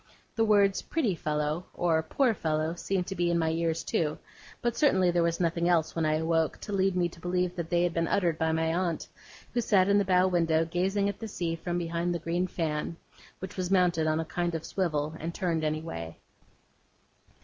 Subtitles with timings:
[0.35, 4.17] The words, 'Pretty fellow,' or 'Poor fellow,' seemed to be in my ears, too;
[4.59, 7.69] but certainly there was nothing else, when I awoke, to lead me to believe that
[7.69, 9.07] they had been uttered by my aunt,
[9.53, 12.97] who sat in the bow window gazing at the sea from behind the green fan,
[13.37, 16.17] which was mounted on a kind of swivel, and turned any way.